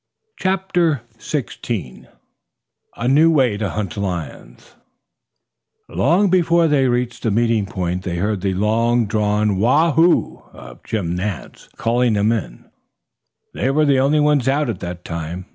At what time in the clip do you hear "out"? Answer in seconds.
14.47-14.71